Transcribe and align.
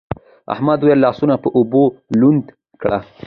احمد 0.53 0.79
وويل: 0.81 1.01
لاسونه 1.05 1.35
په 1.43 1.49
اوبو 1.57 1.83
لوند 2.19 2.43
کړه. 2.81 2.99